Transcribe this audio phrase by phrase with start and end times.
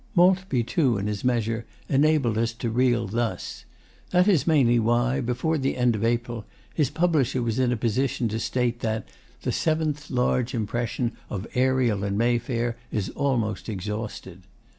[0.15, 3.65] Maltby, too, in his measure, enabled us to reel thus.
[4.09, 6.43] That is mainly why, before the end of April,
[6.73, 9.07] his publisher was in a position to state that
[9.43, 14.41] 'the Seventh Large Impression of "Ariel in Mayfair" is almost exhausted.